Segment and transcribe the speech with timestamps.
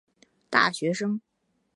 [0.49, 1.21] 大学生